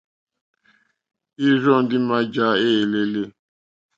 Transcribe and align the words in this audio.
Ìrzɔ́ 1.45 1.77
ndí 1.83 1.97
mǎjǎ 2.07 2.47
éělélé. 2.67 3.23